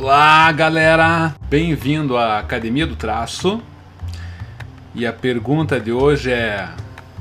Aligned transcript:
Olá, 0.00 0.52
galera! 0.52 1.34
Bem-vindo 1.50 2.16
à 2.16 2.38
Academia 2.38 2.86
do 2.86 2.94
Traço. 2.94 3.60
E 4.94 5.04
a 5.04 5.12
pergunta 5.12 5.80
de 5.80 5.90
hoje 5.90 6.30
é: 6.30 6.68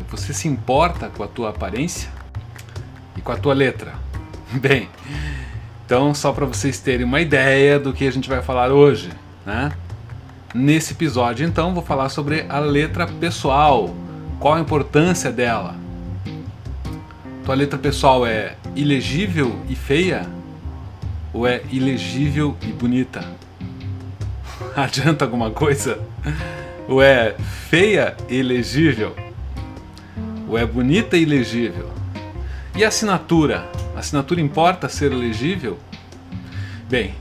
você 0.07 0.31
se 0.31 0.47
importa 0.47 1.09
com 1.09 1.23
a 1.23 1.27
tua 1.27 1.49
aparência 1.49 2.07
e 3.15 3.21
com 3.21 3.31
a 3.31 3.35
tua 3.35 3.55
letra? 3.55 3.95
Bem, 4.61 4.87
então 5.83 6.13
só 6.13 6.31
para 6.31 6.45
vocês 6.45 6.79
terem 6.79 7.03
uma 7.03 7.19
ideia 7.19 7.79
do 7.79 7.91
que 7.91 8.07
a 8.07 8.11
gente 8.11 8.29
vai 8.29 8.43
falar 8.43 8.71
hoje, 8.71 9.09
né? 9.43 9.71
Nesse 10.53 10.93
episódio, 10.93 11.47
então, 11.47 11.73
vou 11.73 11.81
falar 11.81 12.09
sobre 12.09 12.45
a 12.47 12.59
letra 12.59 13.07
pessoal. 13.07 13.89
Qual 14.39 14.53
a 14.53 14.59
importância 14.59 15.31
dela? 15.31 15.73
Tua 17.43 17.55
letra 17.55 17.79
pessoal 17.79 18.23
é 18.23 18.55
ilegível 18.75 19.59
e 19.67 19.73
feia? 19.73 20.36
Ou 21.37 21.45
é 21.45 21.61
ilegível 21.71 22.57
e 22.63 22.71
bonita? 22.73 23.23
Adianta 24.75 25.23
alguma 25.23 25.51
coisa? 25.51 25.99
Ou 26.87 26.99
é 26.99 27.35
feia 27.69 28.17
e 28.27 28.41
legível? 28.41 29.15
Ou 30.49 30.57
é 30.57 30.65
bonita 30.65 31.15
e 31.15 31.25
legível? 31.25 31.91
E 32.75 32.83
a 32.83 32.87
assinatura? 32.87 33.69
A 33.95 33.99
assinatura 33.99 34.41
importa 34.41 34.89
ser 34.89 35.09
legível? 35.09 35.77
Bem, 36.89 37.13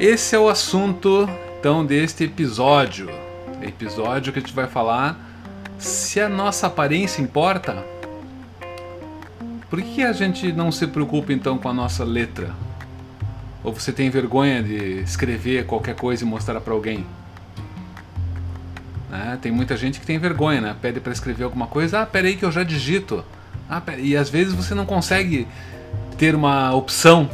esse 0.00 0.34
é 0.34 0.38
o 0.38 0.48
assunto 0.48 1.30
então 1.60 1.86
deste 1.86 2.24
episódio. 2.24 3.08
Episódio 3.62 4.32
que 4.32 4.40
a 4.40 4.42
gente 4.42 4.52
vai 4.52 4.66
falar 4.66 5.16
se 5.78 6.20
a 6.20 6.28
nossa 6.28 6.66
aparência 6.66 7.22
importa. 7.22 7.84
Por 9.70 9.80
que 9.80 10.02
a 10.02 10.12
gente 10.12 10.52
não 10.52 10.72
se 10.72 10.88
preocupa 10.88 11.32
então 11.32 11.56
com 11.56 11.68
a 11.68 11.72
nossa 11.72 12.02
letra? 12.02 12.63
Ou 13.64 13.72
você 13.72 13.90
tem 13.90 14.10
vergonha 14.10 14.62
de 14.62 15.00
escrever 15.00 15.64
qualquer 15.64 15.96
coisa 15.96 16.22
e 16.22 16.26
mostrar 16.26 16.60
para 16.60 16.74
alguém? 16.74 17.06
Né? 19.10 19.38
Tem 19.40 19.50
muita 19.50 19.74
gente 19.74 19.98
que 19.98 20.04
tem 20.04 20.18
vergonha, 20.18 20.60
né? 20.60 20.76
Pede 20.80 21.00
para 21.00 21.12
escrever 21.12 21.44
alguma 21.44 21.66
coisa, 21.66 22.02
ah, 22.02 22.06
peraí 22.06 22.36
que 22.36 22.44
eu 22.44 22.52
já 22.52 22.62
digito. 22.62 23.24
Ah, 23.68 23.82
e 23.96 24.14
às 24.14 24.28
vezes 24.28 24.52
você 24.52 24.74
não 24.74 24.84
consegue 24.84 25.48
ter 26.18 26.34
uma 26.34 26.74
opção, 26.74 27.30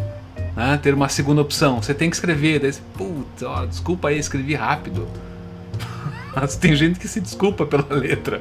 né? 0.56 0.78
ter 0.80 0.94
uma 0.94 1.08
segunda 1.08 1.40
opção. 1.40 1.82
Você 1.82 1.92
tem 1.92 2.08
que 2.08 2.14
escrever, 2.14 2.60
daí 2.60 2.70
você, 2.70 3.44
ó, 3.44 3.66
desculpa 3.66 4.08
aí, 4.08 4.18
escrevi 4.18 4.54
rápido. 4.54 5.08
Mas 6.36 6.54
tem 6.54 6.76
gente 6.76 7.00
que 7.00 7.08
se 7.08 7.20
desculpa 7.20 7.66
pela 7.66 7.92
letra. 7.92 8.40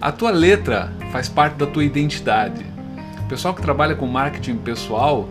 A 0.00 0.10
tua 0.10 0.30
letra 0.30 0.90
faz 1.12 1.28
parte 1.28 1.56
da 1.56 1.66
tua 1.66 1.84
identidade. 1.84 2.64
O 3.18 3.28
pessoal 3.28 3.52
que 3.52 3.60
trabalha 3.60 3.94
com 3.94 4.06
marketing 4.06 4.56
pessoal 4.56 5.28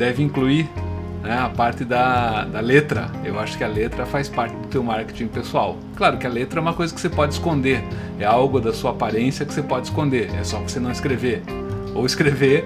deve 0.00 0.22
incluir 0.22 0.66
né, 1.22 1.38
a 1.38 1.50
parte 1.50 1.84
da, 1.84 2.46
da 2.46 2.60
letra. 2.60 3.10
Eu 3.22 3.38
acho 3.38 3.58
que 3.58 3.62
a 3.62 3.68
letra 3.68 4.06
faz 4.06 4.30
parte 4.30 4.56
do 4.56 4.66
teu 4.68 4.82
marketing 4.82 5.28
pessoal. 5.28 5.76
Claro 5.94 6.16
que 6.16 6.26
a 6.26 6.30
letra 6.30 6.58
é 6.58 6.62
uma 6.62 6.72
coisa 6.72 6.94
que 6.94 6.98
você 6.98 7.10
pode 7.10 7.34
esconder, 7.34 7.84
é 8.18 8.24
algo 8.24 8.58
da 8.58 8.72
sua 8.72 8.92
aparência 8.92 9.44
que 9.44 9.52
você 9.52 9.62
pode 9.62 9.88
esconder, 9.88 10.34
é 10.34 10.42
só 10.42 10.58
você 10.58 10.80
não 10.80 10.90
escrever. 10.90 11.42
Ou 11.94 12.06
escrever 12.06 12.64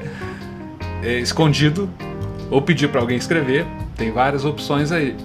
é, 1.02 1.18
escondido, 1.18 1.90
ou 2.48 2.62
pedir 2.62 2.88
para 2.88 3.00
alguém 3.00 3.16
escrever, 3.16 3.66
tem 3.96 4.12
várias 4.12 4.44
opções 4.44 4.92
aí. 4.92 5.16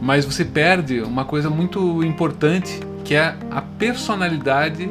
Mas 0.00 0.24
você 0.24 0.46
perde 0.46 1.02
uma 1.02 1.26
coisa 1.26 1.50
muito 1.50 2.02
importante 2.02 2.80
que 3.04 3.14
é 3.14 3.36
a 3.50 3.60
personalidade 3.60 4.90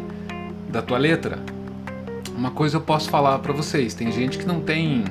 da 0.70 0.84
tua 0.84 1.00
letra. 1.00 1.40
Uma 2.38 2.52
coisa 2.52 2.78
eu 2.78 2.82
posso 2.82 3.10
falar 3.10 3.40
para 3.40 3.54
vocês: 3.54 3.96
tem 3.96 4.12
gente 4.12 4.38
que 4.38 4.46
não 4.46 4.62
tem 4.62 5.04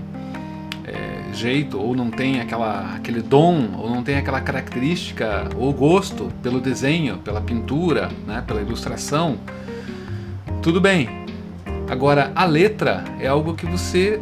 jeito, 1.39 1.79
ou 1.79 1.95
não 1.95 2.11
tem 2.11 2.41
aquela, 2.41 2.95
aquele 2.95 3.23
dom, 3.23 3.71
ou 3.79 3.89
não 3.89 4.03
tem 4.03 4.17
aquela 4.17 4.41
característica 4.41 5.49
ou 5.57 5.73
gosto 5.73 6.33
pelo 6.43 6.61
desenho, 6.61 7.19
pela 7.19 7.41
pintura, 7.41 8.11
né, 8.27 8.43
pela 8.47 8.61
ilustração, 8.61 9.39
tudo 10.63 10.81
bem. 10.81 11.09
Agora, 11.89 12.33
a 12.35 12.45
letra 12.45 13.05
é 13.19 13.27
algo 13.27 13.55
que 13.55 13.65
você 13.65 14.21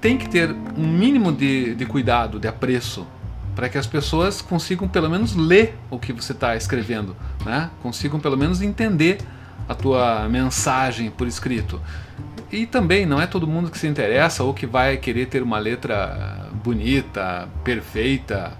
tem 0.00 0.18
que 0.18 0.28
ter 0.28 0.54
um 0.76 0.86
mínimo 0.86 1.32
de, 1.32 1.74
de 1.74 1.86
cuidado, 1.86 2.38
de 2.38 2.46
apreço, 2.46 3.06
para 3.54 3.68
que 3.68 3.78
as 3.78 3.86
pessoas 3.86 4.40
consigam 4.40 4.86
pelo 4.86 5.08
menos 5.08 5.34
ler 5.34 5.76
o 5.90 5.98
que 5.98 6.12
você 6.12 6.32
está 6.32 6.54
escrevendo, 6.54 7.16
né? 7.44 7.70
consigam 7.82 8.20
pelo 8.20 8.36
menos 8.36 8.62
entender 8.62 9.18
a 9.68 9.74
tua 9.74 10.28
mensagem 10.28 11.10
por 11.10 11.26
escrito. 11.26 11.80
E 12.50 12.66
também 12.66 13.04
não 13.04 13.20
é 13.20 13.26
todo 13.26 13.46
mundo 13.46 13.70
que 13.70 13.78
se 13.78 13.86
interessa 13.86 14.42
ou 14.42 14.54
que 14.54 14.66
vai 14.66 14.96
querer 14.96 15.26
ter 15.26 15.42
uma 15.42 15.58
letra 15.58 16.47
bonita, 16.58 17.48
perfeita, 17.64 18.52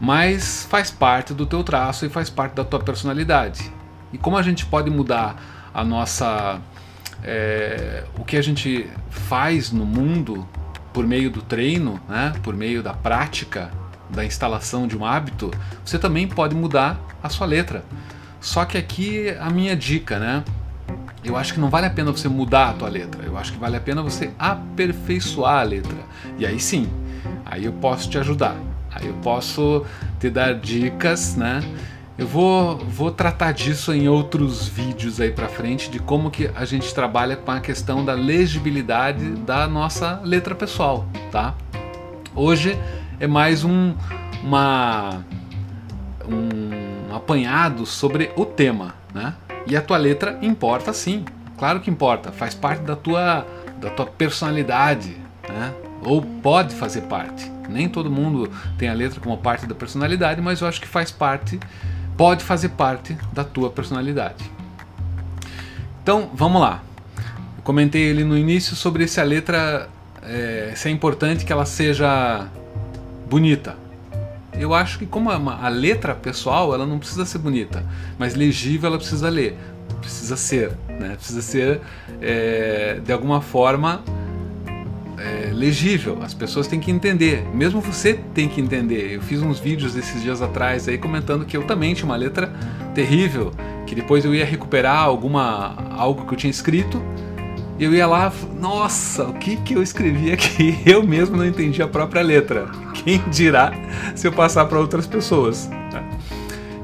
mas 0.00 0.66
faz 0.68 0.90
parte 0.90 1.34
do 1.34 1.46
teu 1.46 1.62
traço 1.62 2.06
e 2.06 2.08
faz 2.08 2.30
parte 2.30 2.54
da 2.54 2.64
tua 2.64 2.80
personalidade. 2.80 3.70
E 4.12 4.18
como 4.18 4.36
a 4.36 4.42
gente 4.42 4.64
pode 4.66 4.90
mudar 4.90 5.70
a 5.74 5.84
nossa 5.84 6.60
é, 7.22 8.04
o 8.16 8.24
que 8.24 8.36
a 8.36 8.42
gente 8.42 8.88
faz 9.10 9.70
no 9.70 9.84
mundo 9.84 10.48
por 10.92 11.06
meio 11.06 11.30
do 11.30 11.42
treino, 11.42 12.00
né, 12.08 12.32
por 12.42 12.54
meio 12.54 12.82
da 12.82 12.94
prática, 12.94 13.70
da 14.08 14.24
instalação 14.24 14.86
de 14.86 14.96
um 14.96 15.04
hábito, 15.04 15.50
você 15.84 15.98
também 15.98 16.26
pode 16.26 16.54
mudar 16.54 16.98
a 17.22 17.28
sua 17.28 17.46
letra. 17.46 17.84
Só 18.40 18.64
que 18.64 18.78
aqui 18.78 19.30
a 19.38 19.50
minha 19.50 19.76
dica, 19.76 20.18
né? 20.18 20.44
Eu 21.28 21.36
acho 21.36 21.52
que 21.54 21.60
não 21.60 21.68
vale 21.68 21.86
a 21.86 21.90
pena 21.90 22.10
você 22.10 22.28
mudar 22.28 22.70
a 22.70 22.72
tua 22.72 22.88
letra. 22.88 23.22
Eu 23.24 23.36
acho 23.36 23.52
que 23.52 23.58
vale 23.58 23.76
a 23.76 23.80
pena 23.80 24.02
você 24.02 24.30
aperfeiçoar 24.38 25.60
a 25.60 25.62
letra. 25.62 25.98
E 26.38 26.46
aí 26.46 26.58
sim, 26.58 26.88
aí 27.44 27.64
eu 27.64 27.72
posso 27.72 28.08
te 28.08 28.18
ajudar. 28.18 28.56
Aí 28.90 29.06
eu 29.06 29.14
posso 29.22 29.84
te 30.18 30.30
dar 30.30 30.54
dicas, 30.54 31.36
né? 31.36 31.62
Eu 32.16 32.26
vou, 32.26 32.78
vou 32.78 33.12
tratar 33.12 33.52
disso 33.52 33.92
em 33.92 34.08
outros 34.08 34.66
vídeos 34.66 35.20
aí 35.20 35.30
para 35.30 35.48
frente 35.48 35.88
de 35.88 36.00
como 36.00 36.30
que 36.30 36.50
a 36.54 36.64
gente 36.64 36.92
trabalha 36.92 37.36
com 37.36 37.50
a 37.50 37.60
questão 37.60 38.04
da 38.04 38.14
legibilidade 38.14 39.30
da 39.36 39.68
nossa 39.68 40.20
letra 40.24 40.54
pessoal, 40.54 41.06
tá? 41.30 41.54
Hoje 42.34 42.76
é 43.20 43.26
mais 43.26 43.62
um 43.64 43.94
uma 44.42 45.24
um 46.28 47.14
apanhado 47.14 47.86
sobre 47.86 48.32
o 48.36 48.44
tema, 48.44 48.94
né? 49.14 49.34
E 49.68 49.76
a 49.76 49.82
tua 49.82 49.98
letra 49.98 50.38
importa 50.40 50.92
sim, 50.92 51.24
claro 51.58 51.80
que 51.80 51.90
importa, 51.90 52.32
faz 52.32 52.54
parte 52.54 52.82
da 52.82 52.96
tua, 52.96 53.46
da 53.80 53.90
tua 53.90 54.06
personalidade, 54.06 55.16
né? 55.48 55.74
ou 56.02 56.22
pode 56.22 56.74
fazer 56.74 57.02
parte. 57.02 57.50
Nem 57.68 57.88
todo 57.88 58.10
mundo 58.10 58.50
tem 58.78 58.88
a 58.88 58.94
letra 58.94 59.20
como 59.20 59.36
parte 59.36 59.66
da 59.66 59.74
personalidade, 59.74 60.40
mas 60.40 60.60
eu 60.60 60.68
acho 60.68 60.80
que 60.80 60.88
faz 60.88 61.10
parte, 61.10 61.60
pode 62.16 62.42
fazer 62.42 62.70
parte 62.70 63.16
da 63.32 63.44
tua 63.44 63.68
personalidade. 63.68 64.50
Então 66.02 66.30
vamos 66.32 66.62
lá. 66.62 66.82
Eu 67.56 67.62
comentei 67.62 68.10
ali 68.10 68.24
no 68.24 68.38
início 68.38 68.74
sobre 68.74 69.06
se 69.06 69.20
a 69.20 69.24
letra 69.24 69.88
é, 70.22 70.72
se 70.74 70.88
é 70.88 70.90
importante 70.90 71.44
que 71.44 71.52
ela 71.52 71.66
seja 71.66 72.48
bonita. 73.28 73.76
Eu 74.58 74.74
acho 74.74 74.98
que 74.98 75.06
como 75.06 75.30
uma, 75.30 75.64
a 75.64 75.68
letra 75.68 76.14
pessoal, 76.14 76.74
ela 76.74 76.86
não 76.86 76.98
precisa 76.98 77.24
ser 77.24 77.38
bonita, 77.38 77.84
mas 78.18 78.34
legível 78.34 78.88
ela 78.88 78.98
precisa 78.98 79.28
ler, 79.28 79.56
precisa 80.00 80.36
ser, 80.36 80.72
né? 80.88 81.14
Precisa 81.16 81.42
ser 81.42 81.80
é, 82.20 83.00
de 83.04 83.12
alguma 83.12 83.40
forma 83.40 84.02
é, 85.18 85.50
legível. 85.52 86.18
As 86.22 86.34
pessoas 86.34 86.66
têm 86.66 86.80
que 86.80 86.90
entender, 86.90 87.46
mesmo 87.54 87.80
você 87.80 88.14
tem 88.34 88.48
que 88.48 88.60
entender. 88.60 89.14
Eu 89.14 89.22
fiz 89.22 89.40
uns 89.40 89.58
vídeos 89.58 89.96
esses 89.96 90.22
dias 90.22 90.42
atrás 90.42 90.88
aí 90.88 90.98
comentando 90.98 91.44
que 91.44 91.56
eu 91.56 91.64
também 91.64 91.94
tinha 91.94 92.06
uma 92.06 92.16
letra 92.16 92.52
terrível, 92.94 93.52
que 93.86 93.94
depois 93.94 94.24
eu 94.24 94.34
ia 94.34 94.44
recuperar 94.44 95.02
alguma 95.02 95.76
algo 95.96 96.26
que 96.26 96.34
eu 96.34 96.38
tinha 96.38 96.50
escrito 96.50 97.00
eu 97.78 97.94
ia 97.94 98.08
lá, 98.08 98.32
nossa, 98.58 99.24
o 99.24 99.34
que 99.34 99.56
que 99.56 99.74
eu 99.74 99.82
escrevi 99.82 100.32
aqui? 100.32 100.76
Eu 100.84 101.00
mesmo 101.00 101.36
não 101.36 101.46
entendi 101.46 101.80
a 101.80 101.86
própria 101.86 102.22
letra. 102.22 102.66
Quem 103.04 103.22
dirá 103.30 103.72
se 104.14 104.26
eu 104.26 104.32
passar 104.32 104.64
para 104.66 104.78
outras 104.78 105.06
pessoas? 105.06 105.70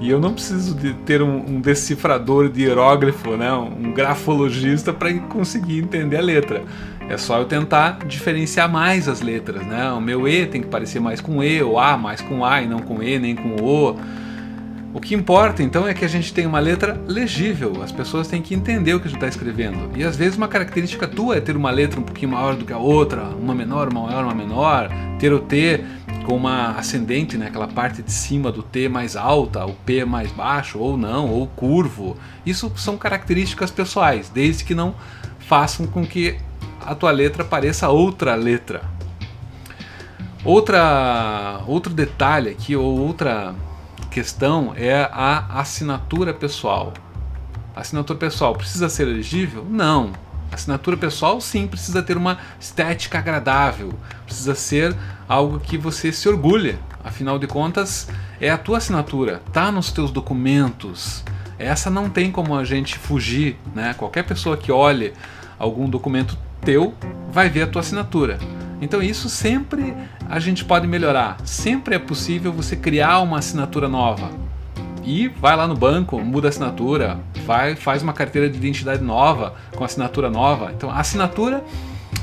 E 0.00 0.11
eu 0.11 0.20
não 0.20 0.34
preciso 0.34 0.75
de 0.75 0.93
ter 0.93 1.22
um, 1.22 1.37
um 1.49 1.61
decifrador 1.62 2.50
de 2.50 2.64
hierógrafo, 2.64 3.38
né? 3.38 3.50
um 3.52 3.90
grafologista 3.90 4.93
para 4.93 5.12
conseguir 5.14 5.78
entender 5.78 6.19
a 6.19 6.20
letra. 6.20 6.62
É 7.08 7.16
só 7.16 7.38
eu 7.38 7.46
tentar 7.46 8.00
diferenciar 8.06 8.70
mais 8.70 9.08
as 9.08 9.22
letras, 9.22 9.66
né? 9.66 9.90
O 9.93 10.00
meu 10.00 10.28
E 10.28 10.46
tem 10.46 10.61
que 10.61 10.69
parecer 10.69 11.00
mais 11.00 11.20
com 11.20 11.43
E, 11.43 11.62
o 11.62 11.78
A 11.78 11.96
mais 11.96 12.20
com 12.20 12.44
A 12.44 12.62
e 12.62 12.66
não 12.66 12.81
com 12.81 13.02
E 13.02 13.19
nem 13.19 13.34
com 13.34 13.56
O. 13.62 13.96
O 14.94 15.00
que 15.00 15.14
importa 15.14 15.62
então 15.62 15.88
é 15.88 15.93
que 15.93 16.05
a 16.05 16.08
gente 16.08 16.32
tem 16.32 16.46
uma 16.46 16.61
letra 16.61 17.00
legível, 17.08 17.82
as 17.82 17.90
pessoas 17.90 18.28
têm 18.28 18.40
que 18.40 18.55
entender 18.55 18.94
o 18.94 19.00
que 19.00 19.08
a 19.08 19.11
gente 19.11 19.16
está 19.16 19.26
escrevendo. 19.26 19.90
E 19.96 20.05
às 20.05 20.16
vezes 20.16 20.37
uma 20.37 20.46
característica 20.46 21.08
tua 21.08 21.37
é 21.37 21.40
ter 21.40 21.56
uma 21.56 21.70
letra 21.70 21.99
um 21.99 22.05
pouquinho 22.05 22.31
maior 22.31 22.55
do 22.55 22.64
que 22.64 22.72
a 22.72 22.78
outra, 22.78 23.22
uma 23.25 23.55
menor, 23.55 23.88
uma 23.88 24.06
maior, 24.06 24.25
uma 24.25 24.34
menor, 24.34 24.88
ter 25.19 25.32
o 25.32 25.40
T 25.40 25.81
com 26.25 26.35
uma 26.35 26.71
ascendente, 26.73 27.37
né, 27.37 27.47
aquela 27.47 27.69
parte 27.69 28.03
de 28.03 28.11
cima 28.11 28.50
do 28.50 28.62
T 28.62 28.88
mais 28.88 29.15
alta, 29.15 29.65
o 29.65 29.75
P 29.75 30.05
mais 30.05 30.32
baixo, 30.32 30.79
ou 30.79 30.97
não, 30.97 31.31
ou 31.31 31.47
curvo. 31.47 32.17
Isso 32.44 32.73
são 32.76 32.97
características 32.97 33.71
pessoais, 33.71 34.29
desde 34.29 34.65
que 34.65 34.75
não 34.75 34.94
façam 35.38 35.87
com 35.87 36.05
que 36.05 36.37
a 36.85 36.94
tua 36.94 37.11
letra 37.11 37.44
pareça 37.44 37.88
outra 37.88 38.35
letra. 38.35 38.82
Outra, 40.44 41.61
outro 41.67 41.93
detalhe 41.93 42.50
aqui, 42.50 42.75
ou 42.75 42.99
outra 42.99 43.55
questão 44.11 44.73
é 44.76 45.09
a 45.12 45.61
assinatura 45.61 46.35
pessoal. 46.35 46.93
A 47.75 47.81
assinatura 47.81 48.19
pessoal 48.19 48.55
precisa 48.55 48.88
ser 48.88 49.09
elegível? 49.09 49.67
Não. 49.69 50.12
Assinatura 50.54 50.96
pessoal, 50.96 51.40
sim, 51.40 51.66
precisa 51.66 52.00
ter 52.00 52.16
uma 52.16 52.38
estética 52.60 53.18
agradável, 53.18 53.92
precisa 54.24 54.54
ser 54.54 54.94
algo 55.28 55.58
que 55.58 55.76
você 55.76 56.12
se 56.12 56.28
orgulhe. 56.28 56.78
Afinal 57.02 57.40
de 57.40 57.48
contas, 57.48 58.08
é 58.40 58.50
a 58.50 58.56
tua 58.56 58.78
assinatura, 58.78 59.42
tá 59.52 59.72
nos 59.72 59.90
teus 59.90 60.12
documentos. 60.12 61.24
Essa 61.58 61.90
não 61.90 62.08
tem 62.08 62.30
como 62.30 62.56
a 62.56 62.64
gente 62.64 62.96
fugir, 62.96 63.58
né? 63.74 63.94
Qualquer 63.94 64.22
pessoa 64.22 64.56
que 64.56 64.70
olhe 64.70 65.12
algum 65.58 65.88
documento 65.88 66.38
teu 66.60 66.94
vai 67.30 67.48
ver 67.48 67.62
a 67.62 67.66
tua 67.66 67.80
assinatura. 67.80 68.38
Então 68.80 69.02
isso 69.02 69.28
sempre 69.28 69.92
a 70.28 70.38
gente 70.38 70.64
pode 70.64 70.86
melhorar. 70.86 71.36
Sempre 71.44 71.96
é 71.96 71.98
possível 71.98 72.52
você 72.52 72.76
criar 72.76 73.20
uma 73.20 73.38
assinatura 73.38 73.88
nova. 73.88 74.30
E 75.02 75.26
vai 75.28 75.56
lá 75.56 75.66
no 75.66 75.74
banco, 75.74 76.18
muda 76.20 76.48
a 76.48 76.50
assinatura, 76.50 77.18
vai, 77.44 77.76
faz 77.76 78.02
uma 78.02 78.12
carteira 78.12 78.49
de 78.49 78.56
identidade 78.56 79.02
nova, 79.02 79.55
com 79.76 79.85
assinatura 79.85 80.31
nova. 80.31 80.73
Então 80.76 80.91
a 80.91 80.99
assinatura, 80.99 81.62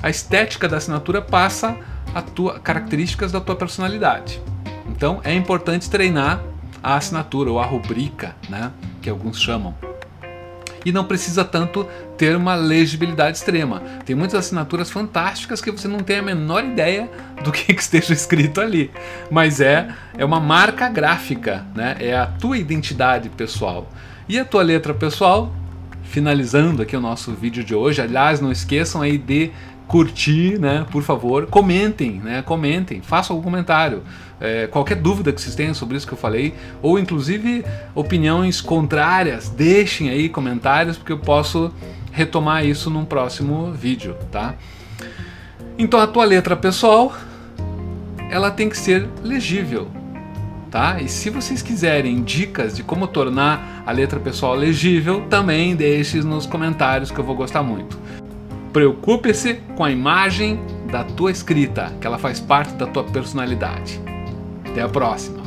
a 0.01 0.09
estética 0.09 0.67
da 0.67 0.77
assinatura 0.77 1.21
passa 1.21 1.77
a 2.13 2.21
tua 2.21 2.59
características 2.59 3.31
da 3.31 3.39
tua 3.39 3.55
personalidade. 3.55 4.41
Então 4.89 5.21
é 5.23 5.33
importante 5.33 5.89
treinar 5.89 6.41
a 6.83 6.95
assinatura 6.95 7.51
ou 7.51 7.59
a 7.59 7.65
rubrica, 7.65 8.35
né, 8.49 8.71
que 9.01 9.09
alguns 9.09 9.39
chamam 9.39 9.75
e 10.85 10.91
não 10.91 11.03
precisa 11.03 11.43
tanto 11.43 11.85
ter 12.17 12.35
uma 12.35 12.55
legibilidade 12.55 13.37
extrema. 13.37 13.81
Tem 14.05 14.15
muitas 14.15 14.39
assinaturas 14.39 14.89
fantásticas 14.89 15.61
que 15.61 15.71
você 15.71 15.87
não 15.87 15.99
tem 15.99 16.19
a 16.19 16.21
menor 16.21 16.63
ideia 16.63 17.09
do 17.43 17.51
que, 17.51 17.73
que 17.73 17.81
esteja 17.81 18.13
escrito 18.13 18.61
ali, 18.61 18.91
mas 19.29 19.59
é 19.59 19.89
é 20.17 20.25
uma 20.25 20.39
marca 20.39 20.89
gráfica, 20.89 21.65
né? 21.75 21.95
É 21.99 22.15
a 22.15 22.25
tua 22.25 22.57
identidade 22.57 23.29
pessoal. 23.29 23.89
E 24.27 24.37
a 24.39 24.45
tua 24.45 24.61
letra 24.61 24.93
pessoal, 24.93 25.53
finalizando 26.03 26.81
aqui 26.81 26.95
o 26.95 27.01
nosso 27.01 27.31
vídeo 27.31 27.63
de 27.63 27.73
hoje. 27.73 28.01
Aliás, 28.01 28.39
não 28.39 28.51
esqueçam 28.51 29.01
aí 29.01 29.17
de 29.17 29.51
curtir, 29.87 30.57
né? 30.59 30.85
Por 30.89 31.03
favor, 31.03 31.47
comentem, 31.47 32.21
né? 32.23 32.41
Comentem, 32.41 33.01
façam 33.01 33.35
algum 33.35 33.43
comentário. 33.43 34.03
É, 34.39 34.65
qualquer 34.67 34.95
dúvida 34.95 35.31
que 35.31 35.41
vocês 35.41 35.53
tenham 35.53 35.73
sobre 35.73 35.97
isso 35.97 36.07
que 36.07 36.13
eu 36.13 36.17
falei, 36.17 36.55
ou 36.81 36.97
inclusive 36.97 37.63
opiniões 37.93 38.59
contrárias, 38.59 39.49
deixem 39.49 40.09
aí 40.09 40.29
comentários 40.29 40.97
porque 40.97 41.11
eu 41.11 41.19
posso 41.19 41.71
retomar 42.11 42.65
isso 42.65 42.89
num 42.89 43.05
próximo 43.05 43.71
vídeo, 43.71 44.15
tá? 44.31 44.55
Então 45.77 45.99
a 45.99 46.07
tua 46.07 46.25
letra 46.25 46.55
pessoal, 46.55 47.13
ela 48.29 48.49
tem 48.49 48.69
que 48.69 48.77
ser 48.77 49.07
legível, 49.23 49.87
tá? 50.69 51.01
E 51.01 51.07
se 51.07 51.29
vocês 51.29 51.61
quiserem 51.61 52.23
dicas 52.23 52.75
de 52.75 52.83
como 52.83 53.07
tornar 53.07 53.83
a 53.85 53.91
letra 53.91 54.19
pessoal 54.19 54.55
legível, 54.55 55.25
também 55.29 55.75
deixe 55.75 56.21
nos 56.21 56.45
comentários 56.45 57.11
que 57.11 57.19
eu 57.19 57.23
vou 57.23 57.35
gostar 57.35 57.61
muito. 57.61 57.99
Preocupe-se 58.71 59.55
com 59.75 59.83
a 59.83 59.91
imagem 59.91 60.59
da 60.89 61.03
tua 61.03 61.31
escrita, 61.31 61.93
que 61.99 62.07
ela 62.07 62.17
faz 62.17 62.39
parte 62.39 62.73
da 62.75 62.87
tua 62.87 63.03
personalidade. 63.03 63.99
Até 64.65 64.81
a 64.81 64.87
próxima! 64.87 65.40